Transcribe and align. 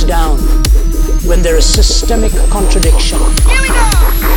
down 0.00 0.38
when 1.26 1.42
there 1.42 1.56
is 1.56 1.66
systemic 1.66 2.32
contradiction. 2.50 3.18
Here 3.46 3.60
we 3.60 3.68
go! 3.68 4.31